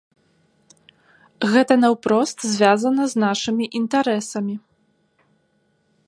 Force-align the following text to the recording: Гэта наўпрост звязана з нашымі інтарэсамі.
Гэта 1.55 1.73
наўпрост 1.83 2.37
звязана 2.53 3.03
з 3.13 3.21
нашымі 3.25 3.65
інтарэсамі. 3.81 4.55